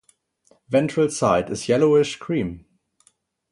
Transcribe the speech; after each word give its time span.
Ventral 0.67 1.09
side 1.11 1.51
is 1.51 1.69
yellowish-cream. 1.69 2.65